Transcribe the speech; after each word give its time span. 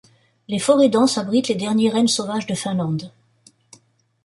Les 0.47 0.57
forêts 0.57 0.89
denses 0.89 1.19
abritent 1.19 1.49
les 1.49 1.53
derniers 1.53 1.91
rennes 1.91 2.07
sauvages 2.07 2.47
de 2.47 2.55
Finlande. 2.55 3.11